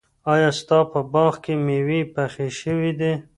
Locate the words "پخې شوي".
2.13-2.91